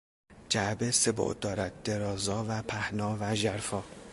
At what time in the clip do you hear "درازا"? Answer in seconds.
1.83-2.45